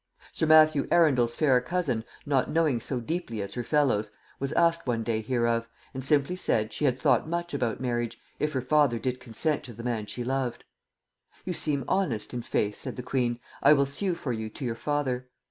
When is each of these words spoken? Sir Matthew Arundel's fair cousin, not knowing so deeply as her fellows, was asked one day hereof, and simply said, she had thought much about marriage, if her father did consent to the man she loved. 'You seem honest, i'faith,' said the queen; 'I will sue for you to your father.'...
Sir 0.31 0.47
Matthew 0.47 0.87
Arundel's 0.89 1.35
fair 1.35 1.61
cousin, 1.61 2.03
not 2.25 2.49
knowing 2.49 2.81
so 2.81 2.99
deeply 2.99 3.39
as 3.39 3.53
her 3.53 3.63
fellows, 3.63 4.09
was 4.39 4.51
asked 4.53 4.87
one 4.87 5.03
day 5.03 5.21
hereof, 5.21 5.69
and 5.93 6.03
simply 6.03 6.35
said, 6.35 6.73
she 6.73 6.85
had 6.85 6.97
thought 6.97 7.29
much 7.29 7.53
about 7.53 7.79
marriage, 7.79 8.19
if 8.39 8.53
her 8.53 8.61
father 8.63 8.97
did 8.97 9.19
consent 9.19 9.61
to 9.65 9.73
the 9.73 9.83
man 9.83 10.07
she 10.07 10.23
loved. 10.23 10.63
'You 11.45 11.53
seem 11.53 11.85
honest, 11.87 12.33
i'faith,' 12.33 12.77
said 12.77 12.95
the 12.95 13.03
queen; 13.03 13.39
'I 13.61 13.73
will 13.73 13.85
sue 13.85 14.15
for 14.15 14.33
you 14.33 14.49
to 14.49 14.65
your 14.65 14.73
father.'... 14.73 15.27